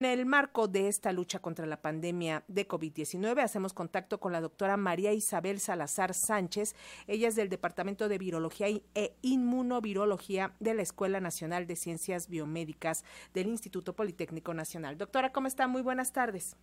En 0.00 0.06
el 0.06 0.26
marco 0.26 0.68
de 0.68 0.86
esta 0.86 1.10
lucha 1.10 1.40
contra 1.40 1.66
la 1.66 1.82
pandemia 1.82 2.44
de 2.46 2.68
COVID-19, 2.68 3.42
hacemos 3.42 3.72
contacto 3.72 4.20
con 4.20 4.30
la 4.30 4.40
doctora 4.40 4.76
María 4.76 5.12
Isabel 5.12 5.58
Salazar 5.58 6.14
Sánchez. 6.14 6.76
Ella 7.08 7.26
es 7.26 7.34
del 7.34 7.48
Departamento 7.48 8.08
de 8.08 8.16
Virología 8.16 8.68
e 8.68 9.16
Inmunovirología 9.22 10.54
de 10.60 10.74
la 10.74 10.82
Escuela 10.82 11.18
Nacional 11.18 11.66
de 11.66 11.74
Ciencias 11.74 12.28
Biomédicas 12.28 13.04
del 13.34 13.48
Instituto 13.48 13.96
Politécnico 13.96 14.54
Nacional. 14.54 14.98
Doctora, 14.98 15.32
¿cómo 15.32 15.48
está? 15.48 15.66
Muy 15.66 15.82
buenas 15.82 16.12
tardes. 16.12 16.56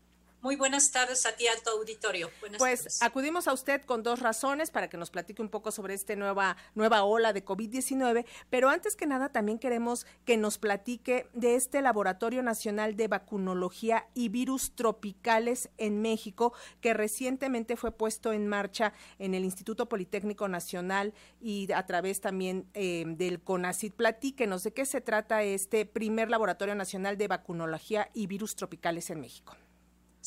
Muy 0.46 0.57
buenas 0.57 0.91
tardes 0.91 1.25
a 1.25 1.36
ti, 1.36 1.48
alto 1.48 1.71
auditorio. 1.71 2.30
pues 2.59 3.02
acudimos 3.02 3.48
a 3.48 3.54
usted 3.54 3.82
con 3.82 4.04
dos 4.04 4.20
razones 4.20 4.70
para 4.70 4.88
que 4.91 4.95
nos 4.95 5.09
platique 5.09 5.41
un 5.41 5.50
poco 5.50 5.71
sobre 5.71 5.95
esta 5.95 6.16
nueva, 6.16 6.55
nueva 6.75 7.04
ola 7.04 7.34
de 7.34 7.44
COVID-19, 7.44 8.27
pero 8.52 8.70
antes 8.70 8.95
que 8.95 9.08
nada 9.08 9.30
también 9.30 9.58
queremos 9.58 10.05
que 10.23 10.38
nos 10.38 10.59
platique 10.59 11.27
de 11.34 11.55
este 11.55 11.81
Laboratorio 11.81 12.44
Nacional 12.44 12.95
de 12.95 13.08
Vacunología 13.08 14.05
y 14.13 14.30
Virus 14.30 14.76
Tropicales 14.76 15.72
en 15.80 16.03
México, 16.03 16.53
que 16.80 16.94
recientemente 16.94 17.75
fue 17.75 17.91
puesto 17.91 18.31
en 18.31 18.48
marcha 18.48 18.94
en 19.17 19.34
el 19.34 19.45
Instituto 19.45 19.89
Politécnico 19.89 20.48
Nacional 20.48 21.16
y 21.41 21.72
a 21.72 21.88
través 21.88 22.22
también 22.22 22.70
eh, 22.75 23.03
del 23.08 23.41
CONACID. 23.41 23.94
Platíquenos 23.94 24.62
de 24.62 24.73
qué 24.73 24.86
se 24.86 25.02
trata 25.02 25.41
este 25.41 25.88
primer 25.88 26.30
Laboratorio 26.30 26.75
Nacional 26.75 27.17
de 27.17 27.30
Vacunología 27.30 28.12
y 28.14 28.27
Virus 28.27 28.55
Tropicales 28.55 29.09
en 29.09 29.22
México. 29.22 29.55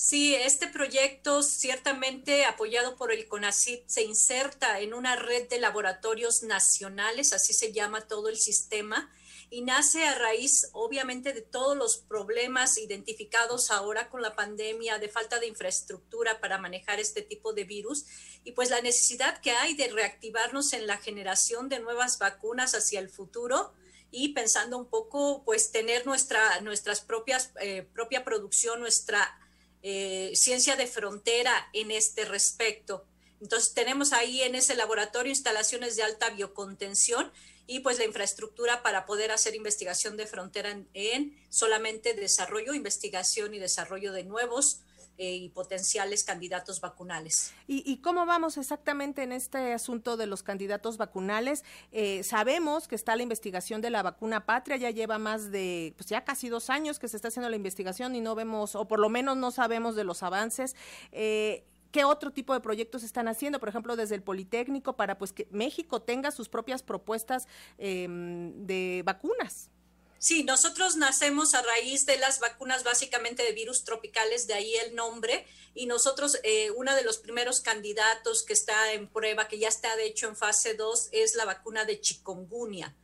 Sí, 0.01 0.37
este 0.37 0.69
proyecto, 0.69 1.43
ciertamente 1.43 2.45
apoyado 2.45 2.95
por 2.95 3.11
el 3.11 3.27
CONACYT, 3.27 3.83
se 3.89 4.05
inserta 4.05 4.79
en 4.79 4.95
una 4.95 5.17
red 5.17 5.49
de 5.49 5.59
laboratorios 5.59 6.45
nacionales, 6.45 7.33
así 7.33 7.53
se 7.53 7.73
llama 7.73 8.07
todo 8.07 8.29
el 8.29 8.37
sistema, 8.37 9.13
y 9.51 9.63
nace 9.63 10.05
a 10.05 10.15
raíz, 10.15 10.69
obviamente, 10.71 11.33
de 11.33 11.43
todos 11.43 11.77
los 11.77 11.97
problemas 11.97 12.79
identificados 12.79 13.73
ahora 13.73 14.09
con 14.09 14.23
la 14.23 14.37
pandemia, 14.37 15.01
de 15.01 15.09
falta 15.09 15.41
de 15.41 15.49
infraestructura 15.49 16.41
para 16.41 16.59
manejar 16.59 17.01
este 17.01 17.23
tipo 17.23 17.53
de 17.53 17.65
virus, 17.65 18.05
y 18.45 18.53
pues 18.53 18.71
la 18.71 18.81
necesidad 18.81 19.41
que 19.41 19.51
hay 19.51 19.75
de 19.75 19.89
reactivarnos 19.89 20.75
en 20.75 20.87
la 20.87 20.99
generación 20.99 21.69
de 21.69 21.81
nuevas 21.81 22.21
vacunas 22.21 22.77
hacia 22.77 23.01
el 23.01 23.11
futuro 23.11 23.73
y 24.13 24.29
pensando 24.29 24.79
un 24.79 24.87
poco, 24.87 25.43
pues 25.45 25.73
tener 25.73 26.07
nuestra, 26.07 26.61
nuestras 26.61 27.01
propias, 27.01 27.51
eh, 27.61 27.83
propia 27.93 28.25
producción, 28.25 28.79
nuestra 28.79 29.37
eh, 29.83 30.33
ciencia 30.35 30.77
de 30.77 30.87
frontera 30.87 31.69
en 31.73 31.91
este 31.91 32.25
respecto. 32.25 33.05
Entonces 33.41 33.75
tenemos 33.75 34.13
ahí 34.13 34.43
en 34.43 34.55
ese 34.55 34.75
laboratorio 34.75 35.31
instalaciones 35.31 35.97
de 35.97 36.03
alta 36.03 36.31
biocontención 36.31 37.33
y 37.67 37.81
pues 37.81 37.99
la 37.99 38.05
infraestructura 38.05 38.83
para 38.83 39.07
poder 39.07 39.31
hacer 39.31 39.55
investigación 39.55 40.17
de 40.17 40.27
frontera 40.27 40.77
en 40.95 41.39
solamente 41.51 42.15
desarrollo, 42.15 42.75
investigación 42.75 43.55
y 43.55 43.59
desarrollo 43.59 44.13
de 44.13 44.25
nuevos 44.25 44.81
eh, 45.21 45.35
y 45.35 45.49
potenciales 45.49 46.23
candidatos 46.23 46.81
vacunales. 46.81 47.53
¿Y, 47.67 47.97
cómo 47.99 48.25
vamos 48.25 48.57
exactamente 48.57 49.25
en 49.25 49.33
este 49.33 49.73
asunto 49.73 50.17
de 50.17 50.27
los 50.27 50.45
candidatos 50.45 50.97
vacunales? 50.97 51.65
Eh, 51.91 52.23
sabemos 52.23 52.87
que 52.87 52.95
está 52.95 53.17
la 53.17 53.25
investigación 53.25 53.81
de 53.81 53.91
la 53.91 54.05
vacuna 54.05 54.47
patria, 54.47 54.77
ya 54.77 54.91
lleva 54.91 55.19
más 55.19 55.51
de, 55.51 55.93
pues 55.97 56.09
ya 56.09 56.25
casi 56.25 56.49
dos 56.49 56.71
años 56.71 57.01
que 57.01 57.09
se 57.09 57.17
está 57.17 57.29
haciendo 57.29 57.51
la 57.51 57.57
investigación 57.57 58.15
y 58.15 58.21
no 58.21 58.37
vemos, 58.37 58.77
o 58.77 58.87
por 58.87 59.01
lo 59.01 59.09
menos 59.09 59.37
no 59.37 59.51
sabemos 59.51 59.97
de 59.97 60.05
los 60.05 60.23
avances. 60.23 60.77
Eh, 61.11 61.65
¿Qué 61.91 62.05
otro 62.05 62.31
tipo 62.31 62.55
de 62.55 62.61
proyectos 62.61 63.03
están 63.03 63.27
haciendo? 63.27 63.59
Por 63.59 63.71
ejemplo, 63.71 63.97
desde 63.97 64.15
el 64.15 64.23
Politécnico 64.23 64.97
para 64.97 65.19
pues 65.19 65.33
que 65.33 65.49
México 65.51 66.01
tenga 66.01 66.31
sus 66.31 66.49
propias 66.49 66.83
propuestas 66.83 67.49
em, 67.79 68.53
de 68.67 69.03
vacunas. 69.05 69.71
Sí, 70.19 70.43
nosotros 70.43 70.97
nacemos 70.97 71.55
a 71.55 71.63
raíz 71.63 72.05
de 72.05 72.19
las 72.19 72.41
vacunas 72.41 72.83
básicamente 72.83 73.45
de 73.45 73.53
virus 73.53 73.85
tropicales, 73.85 74.49
de 74.49 74.55
ahí 74.55 74.75
el 74.75 74.97
nombre, 74.97 75.47
y 75.75 75.87
nosotros, 75.87 76.39
eh, 76.43 76.73
uno 76.73 76.97
de 76.97 77.05
los 77.05 77.19
primeros 77.19 77.61
candidatos 77.61 78.45
que 78.45 78.53
está 78.53 78.93
en 78.93 79.09
prueba, 79.09 79.47
que 79.47 79.61
ya 79.61 79.69
está 79.69 79.95
de 79.95 80.07
hecho 80.07 80.27
en 80.27 80.35
fase 80.35 80.75
2, 80.75 81.11
es 81.13 81.37
la 81.37 81.45
vacuna 81.45 81.85
de 81.85 82.01
chikungunya. 82.01 82.97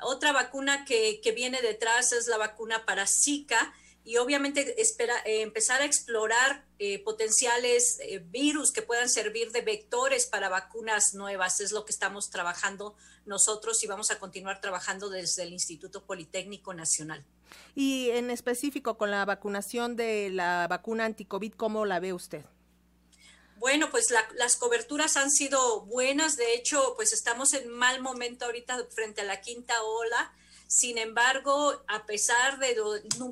Otra 0.00 0.32
vacuna 0.32 0.84
que, 0.84 1.20
que 1.20 1.32
viene 1.32 1.60
detrás 1.62 2.12
es 2.12 2.28
la 2.28 2.36
vacuna 2.36 2.86
para 2.86 3.08
Zika, 3.08 3.74
y 4.04 4.16
obviamente 4.16 4.80
espera, 4.80 5.14
eh, 5.24 5.42
empezar 5.42 5.80
a 5.80 5.84
explorar 5.84 6.64
eh, 6.78 6.98
potenciales 7.04 7.98
eh, 8.00 8.18
virus 8.18 8.72
que 8.72 8.82
puedan 8.82 9.08
servir 9.08 9.52
de 9.52 9.60
vectores 9.60 10.26
para 10.26 10.48
vacunas 10.48 11.14
nuevas. 11.14 11.60
Es 11.60 11.70
lo 11.70 11.84
que 11.84 11.92
estamos 11.92 12.28
trabajando 12.30 12.96
nosotros 13.26 13.82
y 13.84 13.86
vamos 13.86 14.10
a 14.10 14.18
continuar 14.18 14.60
trabajando 14.60 15.08
desde 15.08 15.44
el 15.44 15.52
Instituto 15.52 16.04
Politécnico 16.04 16.74
Nacional. 16.74 17.24
Y 17.76 18.10
en 18.10 18.30
específico 18.30 18.98
con 18.98 19.10
la 19.10 19.24
vacunación 19.24 19.94
de 19.94 20.30
la 20.30 20.66
vacuna 20.68 21.04
anticovid, 21.04 21.52
¿cómo 21.54 21.86
la 21.86 22.00
ve 22.00 22.12
usted? 22.12 22.44
Bueno, 23.56 23.90
pues 23.90 24.12
las 24.34 24.56
coberturas 24.56 25.16
han 25.16 25.30
sido 25.30 25.82
buenas. 25.82 26.36
De 26.36 26.54
hecho, 26.54 26.94
pues 26.96 27.12
estamos 27.12 27.52
en 27.52 27.70
mal 27.70 28.00
momento 28.02 28.46
ahorita 28.46 28.84
frente 28.90 29.20
a 29.20 29.24
la 29.24 29.40
quinta 29.40 29.80
ola 29.84 30.32
sin 30.72 30.96
embargo, 30.96 31.84
a 31.86 32.06
pesar 32.06 32.58
de 32.58 32.74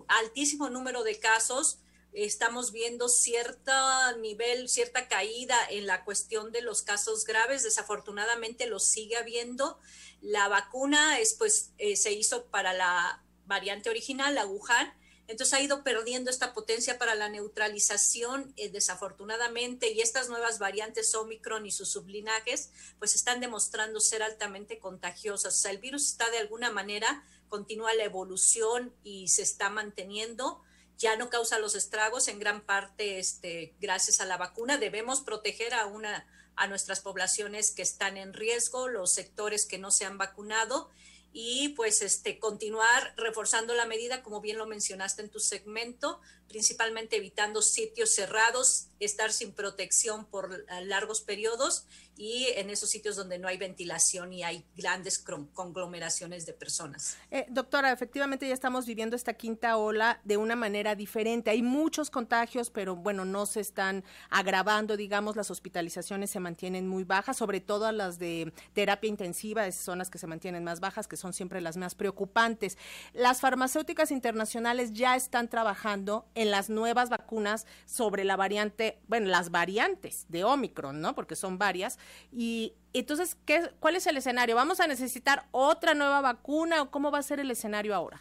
altísimo 0.08 0.68
número 0.68 1.02
de 1.04 1.18
casos, 1.18 1.78
estamos 2.12 2.70
viendo 2.70 3.08
cierto 3.08 3.72
nivel, 4.18 4.68
cierta 4.68 5.08
caída 5.08 5.56
en 5.70 5.86
la 5.86 6.04
cuestión 6.04 6.52
de 6.52 6.60
los 6.60 6.82
casos 6.82 7.24
graves. 7.24 7.62
Desafortunadamente 7.62 8.66
lo 8.66 8.78
sigue 8.78 9.16
habiendo. 9.16 9.78
La 10.20 10.48
vacuna 10.48 11.18
es, 11.18 11.32
pues, 11.32 11.72
eh, 11.78 11.96
se 11.96 12.12
hizo 12.12 12.44
para 12.48 12.74
la 12.74 13.24
variante 13.46 13.88
original, 13.88 14.34
la 14.34 14.44
Wuhan, 14.44 14.92
entonces 15.30 15.54
ha 15.54 15.60
ido 15.60 15.84
perdiendo 15.84 16.28
esta 16.28 16.52
potencia 16.52 16.98
para 16.98 17.14
la 17.14 17.28
neutralización, 17.28 18.52
eh, 18.56 18.68
desafortunadamente, 18.68 19.92
y 19.92 20.00
estas 20.00 20.28
nuevas 20.28 20.58
variantes 20.58 21.14
Omicron 21.14 21.66
y 21.66 21.70
sus 21.70 21.92
sublinajes, 21.92 22.70
pues 22.98 23.14
están 23.14 23.40
demostrando 23.40 24.00
ser 24.00 24.24
altamente 24.24 24.80
contagiosas. 24.80 25.54
O 25.54 25.58
sea, 25.58 25.70
el 25.70 25.78
virus 25.78 26.08
está 26.08 26.28
de 26.30 26.38
alguna 26.38 26.72
manera, 26.72 27.24
continúa 27.48 27.94
la 27.94 28.04
evolución 28.04 28.92
y 29.04 29.28
se 29.28 29.42
está 29.42 29.70
manteniendo 29.70 30.62
ya 30.98 31.16
no 31.16 31.30
causa 31.30 31.58
los 31.58 31.74
estragos 31.74 32.28
en 32.28 32.38
gran 32.38 32.60
parte 32.60 33.18
este, 33.18 33.74
gracias 33.80 34.20
a 34.20 34.26
la 34.26 34.36
vacuna. 34.36 34.76
Debemos 34.76 35.22
proteger 35.22 35.72
a, 35.72 35.86
una, 35.86 36.26
a 36.56 36.66
nuestras 36.66 37.00
poblaciones 37.00 37.70
que 37.70 37.80
están 37.80 38.18
en 38.18 38.34
riesgo, 38.34 38.86
los 38.86 39.14
sectores 39.14 39.64
que 39.64 39.78
no 39.78 39.90
se 39.90 40.04
han 40.04 40.18
vacunado 40.18 40.90
y 41.32 41.70
pues 41.70 42.02
este 42.02 42.38
continuar 42.38 43.14
reforzando 43.16 43.74
la 43.74 43.86
medida 43.86 44.22
como 44.22 44.40
bien 44.40 44.58
lo 44.58 44.66
mencionaste 44.66 45.22
en 45.22 45.30
tu 45.30 45.38
segmento, 45.38 46.20
principalmente 46.48 47.16
evitando 47.16 47.62
sitios 47.62 48.10
cerrados, 48.10 48.88
estar 48.98 49.32
sin 49.32 49.52
protección 49.52 50.26
por 50.26 50.64
largos 50.82 51.20
periodos 51.20 51.86
y 52.16 52.48
en 52.56 52.68
esos 52.68 52.90
sitios 52.90 53.16
donde 53.16 53.38
no 53.38 53.48
hay 53.48 53.56
ventilación 53.56 54.32
y 54.34 54.42
hay 54.42 54.66
grandes 54.76 55.24
conglomeraciones 55.54 56.44
de 56.44 56.52
personas. 56.52 57.16
Eh, 57.30 57.46
doctora, 57.48 57.92
efectivamente 57.92 58.46
ya 58.46 58.52
estamos 58.52 58.84
viviendo 58.84 59.16
esta 59.16 59.32
quinta 59.34 59.78
ola 59.78 60.20
de 60.24 60.36
una 60.36 60.54
manera 60.54 60.94
diferente. 60.94 61.50
Hay 61.50 61.62
muchos 61.62 62.10
contagios, 62.10 62.68
pero 62.68 62.94
bueno, 62.94 63.24
no 63.24 63.46
se 63.46 63.60
están 63.60 64.04
agravando, 64.28 64.98
digamos, 64.98 65.34
las 65.34 65.50
hospitalizaciones 65.50 66.30
se 66.30 66.40
mantienen 66.40 66.88
muy 66.88 67.04
bajas, 67.04 67.38
sobre 67.38 67.60
todo 67.60 67.90
las 67.90 68.18
de 68.18 68.52
terapia 68.74 69.08
intensiva, 69.08 69.70
son 69.72 69.98
las 69.98 70.10
que 70.10 70.18
se 70.18 70.26
mantienen 70.26 70.62
más 70.62 70.80
bajas, 70.80 71.08
que 71.08 71.16
son 71.20 71.32
siempre 71.32 71.60
las 71.60 71.76
más 71.76 71.94
preocupantes. 71.94 72.78
Las 73.12 73.40
farmacéuticas 73.40 74.10
internacionales 74.10 74.92
ya 74.92 75.16
están 75.16 75.48
trabajando 75.48 76.26
en 76.34 76.50
las 76.50 76.70
nuevas 76.70 77.10
vacunas 77.10 77.66
sobre 77.86 78.24
la 78.24 78.36
variante, 78.36 78.98
bueno, 79.06 79.28
las 79.28 79.50
variantes 79.50 80.26
de 80.28 80.44
Omicron, 80.44 81.00
¿no? 81.00 81.14
Porque 81.14 81.36
son 81.36 81.58
varias 81.58 81.98
y 82.32 82.74
entonces, 82.92 83.36
¿qué, 83.44 83.70
¿cuál 83.78 83.96
es 83.96 84.06
el 84.06 84.16
escenario? 84.16 84.56
¿Vamos 84.56 84.80
a 84.80 84.86
necesitar 84.86 85.46
otra 85.52 85.94
nueva 85.94 86.20
vacuna 86.20 86.82
o 86.82 86.90
cómo 86.90 87.10
va 87.10 87.18
a 87.18 87.22
ser 87.22 87.38
el 87.38 87.50
escenario 87.50 87.94
ahora? 87.94 88.20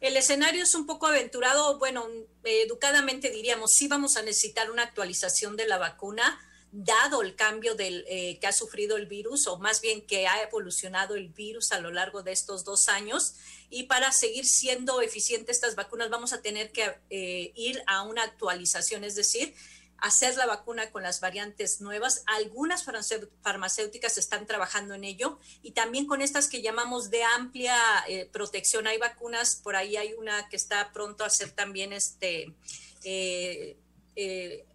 El 0.00 0.16
escenario 0.16 0.62
es 0.62 0.74
un 0.74 0.86
poco 0.86 1.06
aventurado, 1.06 1.78
bueno, 1.78 2.06
educadamente 2.42 3.30
diríamos, 3.30 3.70
sí 3.74 3.86
vamos 3.86 4.16
a 4.16 4.22
necesitar 4.22 4.70
una 4.70 4.82
actualización 4.82 5.56
de 5.56 5.66
la 5.66 5.76
vacuna, 5.76 6.40
dado 6.72 7.22
el 7.22 7.34
cambio 7.34 7.74
del, 7.74 8.04
eh, 8.08 8.38
que 8.40 8.46
ha 8.46 8.52
sufrido 8.52 8.96
el 8.96 9.06
virus, 9.06 9.46
o 9.46 9.58
más 9.58 9.80
bien 9.80 10.06
que 10.06 10.26
ha 10.26 10.42
evolucionado 10.42 11.16
el 11.16 11.28
virus 11.28 11.72
a 11.72 11.80
lo 11.80 11.90
largo 11.90 12.22
de 12.22 12.32
estos 12.32 12.64
dos 12.64 12.88
años. 12.88 13.34
Y 13.70 13.84
para 13.84 14.12
seguir 14.12 14.44
siendo 14.46 15.00
eficientes 15.00 15.56
estas 15.56 15.74
vacunas, 15.74 16.10
vamos 16.10 16.32
a 16.32 16.42
tener 16.42 16.70
que 16.70 16.94
eh, 17.10 17.52
ir 17.56 17.82
a 17.86 18.02
una 18.02 18.22
actualización, 18.22 19.04
es 19.04 19.16
decir, 19.16 19.54
hacer 19.98 20.36
la 20.36 20.46
vacuna 20.46 20.90
con 20.92 21.02
las 21.02 21.20
variantes 21.20 21.80
nuevas. 21.80 22.22
Algunas 22.26 22.84
farmacéuticas 23.42 24.16
están 24.16 24.46
trabajando 24.46 24.94
en 24.94 25.04
ello 25.04 25.38
y 25.62 25.72
también 25.72 26.06
con 26.06 26.22
estas 26.22 26.48
que 26.48 26.62
llamamos 26.62 27.10
de 27.10 27.22
amplia 27.22 27.76
eh, 28.08 28.26
protección. 28.32 28.86
Hay 28.86 28.98
vacunas, 28.98 29.56
por 29.56 29.76
ahí 29.76 29.96
hay 29.96 30.14
una 30.14 30.48
que 30.48 30.56
está 30.56 30.92
pronto 30.92 31.24
a 31.24 31.30
ser 31.30 31.50
también 31.50 31.92
este, 31.92 32.54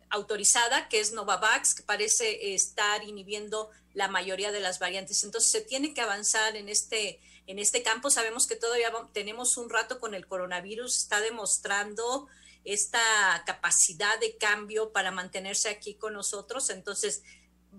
autorizada, 0.09 0.87
que 0.89 0.99
es 0.99 1.11
Novavax, 1.13 1.75
que 1.75 1.83
parece 1.83 2.53
estar 2.53 3.03
inhibiendo 3.03 3.69
la 3.93 4.07
mayoría 4.07 4.51
de 4.51 4.59
las 4.59 4.79
variantes. 4.79 5.23
Entonces 5.23 5.51
se 5.51 5.61
tiene 5.61 5.93
que 5.93 6.01
avanzar 6.01 6.55
en 6.55 6.69
este 6.69 7.19
en 7.47 7.59
este 7.59 7.83
campo. 7.83 8.09
Sabemos 8.09 8.47
que 8.47 8.55
todavía 8.55 8.91
tenemos 9.13 9.57
un 9.57 9.69
rato 9.69 9.99
con 9.99 10.13
el 10.13 10.27
coronavirus, 10.27 10.97
está 10.97 11.21
demostrando 11.21 12.27
esta 12.63 12.99
capacidad 13.45 14.19
de 14.19 14.35
cambio 14.37 14.91
para 14.91 15.11
mantenerse 15.11 15.69
aquí 15.69 15.93
con 15.93 16.13
nosotros. 16.13 16.69
Entonces, 16.71 17.23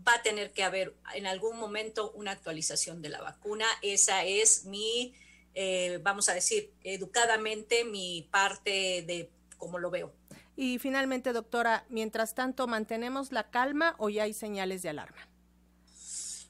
va 0.07 0.15
a 0.15 0.23
tener 0.23 0.53
que 0.53 0.63
haber 0.63 0.95
en 1.15 1.27
algún 1.27 1.59
momento 1.59 2.13
una 2.13 2.33
actualización 2.33 3.03
de 3.03 3.09
la 3.09 3.21
vacuna. 3.21 3.67
Esa 3.83 4.25
es 4.25 4.65
mi, 4.65 5.15
eh, 5.55 5.99
vamos 6.03 6.29
a 6.29 6.35
decir, 6.35 6.73
educadamente 6.85 7.85
mi 7.85 8.29
parte 8.31 9.03
de 9.07 9.31
cómo 9.59 9.79
lo 9.79 9.91
veo. 9.91 10.13
Y 10.57 10.79
finalmente, 10.79 11.35
doctora, 11.35 11.85
mientras 11.91 12.35
tanto, 12.35 12.67
¿mantenemos 12.67 13.31
la 13.31 13.51
calma 13.51 13.95
o 13.99 14.09
ya 14.09 14.23
hay 14.23 14.33
señales 14.33 14.83
de 14.83 14.89
alarma? 14.89 15.29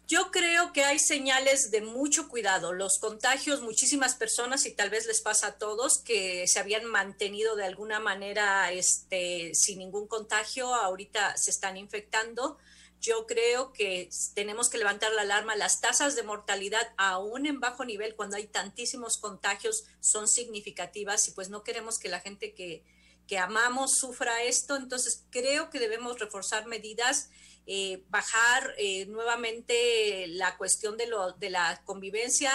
Yo 0.08 0.30
creo 0.30 0.72
que 0.72 0.84
hay 0.84 1.00
señales 1.00 1.72
de 1.72 1.80
mucho 1.80 2.28
cuidado. 2.28 2.72
Los 2.72 2.98
contagios, 3.00 3.62
muchísimas 3.62 4.14
personas, 4.14 4.64
y 4.64 4.70
tal 4.70 4.88
vez 4.88 5.06
les 5.06 5.20
pasa 5.20 5.48
a 5.48 5.58
todos, 5.58 5.98
que 5.98 6.46
se 6.46 6.60
habían 6.60 6.84
mantenido 6.84 7.56
de 7.56 7.64
alguna 7.64 7.98
manera 7.98 8.70
este, 8.70 9.52
sin 9.54 9.80
ningún 9.80 10.06
contagio, 10.06 10.72
ahorita 10.72 11.36
se 11.36 11.50
están 11.50 11.76
infectando. 11.76 12.56
Yo 13.00 13.26
creo 13.26 13.72
que 13.72 14.08
tenemos 14.34 14.70
que 14.70 14.78
levantar 14.78 15.12
la 15.12 15.22
alarma. 15.22 15.56
Las 15.56 15.80
tasas 15.80 16.14
de 16.14 16.22
mortalidad, 16.22 16.94
aún 16.96 17.44
en 17.46 17.58
bajo 17.58 17.84
nivel, 17.84 18.14
cuando 18.14 18.36
hay 18.36 18.46
tantísimos 18.46 19.18
contagios, 19.18 19.86
son 19.98 20.28
significativas 20.28 21.26
y 21.26 21.32
pues 21.32 21.48
no 21.48 21.64
queremos 21.64 21.98
que 21.98 22.08
la 22.08 22.20
gente 22.20 22.54
que, 22.54 22.84
que 23.26 23.38
amamos 23.38 23.96
sufra 23.98 24.42
esto. 24.42 24.76
Entonces, 24.76 25.24
creo 25.30 25.70
que 25.70 25.78
debemos 25.78 26.18
reforzar 26.18 26.66
medidas 26.66 27.30
eh, 27.68 28.04
bajar 28.10 28.76
eh, 28.78 29.06
nuevamente 29.06 30.28
la 30.28 30.56
cuestión 30.56 30.96
de, 30.96 31.08
lo, 31.08 31.32
de 31.32 31.50
la 31.50 31.82
convivencia. 31.84 32.52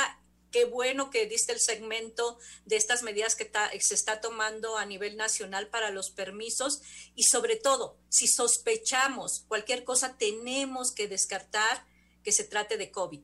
Qué 0.51 0.63
bueno 0.63 1.09
que 1.09 1.25
diste 1.25 1.51
el 1.51 1.59
segmento 1.59 2.39
de 2.65 2.77
estas 2.77 3.03
medidas 3.03 3.35
que 3.35 3.51
se 3.81 3.94
está 3.94 4.21
tomando 4.21 4.77
a 4.77 4.85
nivel 4.85 5.18
nacional 5.18 5.68
para 5.68 5.89
los 5.89 6.12
permisos 6.12 6.81
y 7.13 7.24
sobre 7.24 7.57
todo, 7.57 7.97
si 8.07 8.27
sospechamos 8.27 9.44
cualquier 9.50 9.83
cosa, 9.83 10.17
tenemos 10.17 10.94
que 10.94 11.09
descartar 11.09 11.85
que 12.24 12.31
se 12.31 12.45
trate 12.45 12.77
de 12.77 12.91
COVID. 12.91 13.21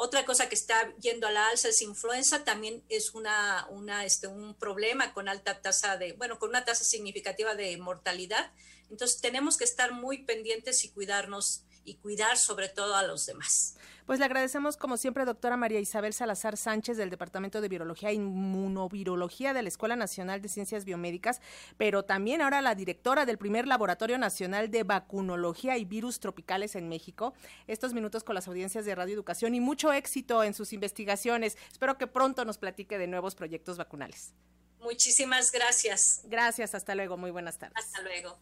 Otra 0.00 0.24
cosa 0.24 0.48
que 0.48 0.54
está 0.54 0.94
yendo 0.98 1.26
a 1.26 1.32
la 1.32 1.48
alza 1.48 1.70
es 1.70 1.82
influenza, 1.82 2.44
también 2.44 2.84
es 2.88 3.14
una, 3.14 3.66
este, 4.04 4.28
un 4.28 4.54
problema 4.54 5.12
con 5.12 5.28
alta 5.28 5.60
tasa 5.60 5.96
de, 5.96 6.12
bueno, 6.12 6.38
con 6.38 6.50
una 6.50 6.64
tasa 6.64 6.84
significativa 6.84 7.56
de 7.56 7.76
mortalidad. 7.78 8.52
Entonces 8.90 9.20
tenemos 9.20 9.56
que 9.56 9.64
estar 9.64 9.92
muy 9.92 10.24
pendientes 10.24 10.84
y 10.84 10.90
cuidarnos 10.90 11.64
y 11.84 11.94
cuidar 11.96 12.36
sobre 12.36 12.68
todo 12.68 12.96
a 12.96 13.02
los 13.02 13.26
demás. 13.26 13.76
Pues 14.06 14.18
le 14.18 14.24
agradecemos 14.24 14.78
como 14.78 14.96
siempre, 14.96 15.26
doctora 15.26 15.58
María 15.58 15.80
Isabel 15.80 16.14
Salazar 16.14 16.56
Sánchez 16.56 16.96
del 16.96 17.10
Departamento 17.10 17.60
de 17.60 17.68
Virología 17.68 18.08
e 18.08 18.14
Inmunovirología 18.14 19.52
de 19.52 19.62
la 19.62 19.68
Escuela 19.68 19.96
Nacional 19.96 20.40
de 20.40 20.48
Ciencias 20.48 20.86
Biomédicas, 20.86 21.42
pero 21.76 22.04
también 22.04 22.40
ahora 22.40 22.62
la 22.62 22.74
directora 22.74 23.26
del 23.26 23.36
primer 23.36 23.66
Laboratorio 23.66 24.16
Nacional 24.16 24.70
de 24.70 24.82
Vacunología 24.82 25.76
y 25.76 25.84
Virus 25.84 26.20
Tropicales 26.20 26.74
en 26.74 26.88
México. 26.88 27.34
Estos 27.66 27.92
minutos 27.92 28.24
con 28.24 28.34
las 28.34 28.48
audiencias 28.48 28.86
de 28.86 28.94
Radio 28.94 29.14
Educación 29.14 29.54
y 29.54 29.60
mucho 29.60 29.92
éxito 29.92 30.42
en 30.42 30.54
sus 30.54 30.72
investigaciones. 30.72 31.58
Espero 31.70 31.98
que 31.98 32.06
pronto 32.06 32.46
nos 32.46 32.56
platique 32.56 32.96
de 32.96 33.08
nuevos 33.08 33.34
proyectos 33.34 33.76
vacunales. 33.76 34.32
Muchísimas 34.80 35.52
gracias. 35.52 36.22
Gracias, 36.24 36.74
hasta 36.74 36.94
luego, 36.94 37.18
muy 37.18 37.30
buenas 37.30 37.58
tardes. 37.58 37.76
Hasta 37.76 38.00
luego. 38.00 38.38